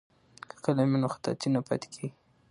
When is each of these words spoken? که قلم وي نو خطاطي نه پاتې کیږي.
که 0.49 0.55
قلم 0.63 0.89
وي 0.91 0.97
نو 1.01 1.07
خطاطي 1.13 1.47
نه 1.55 1.61
پاتې 1.67 1.87
کیږي. 1.93 2.09